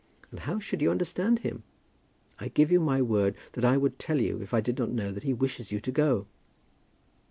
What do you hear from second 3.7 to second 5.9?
would tell you if I did not know that he wishes you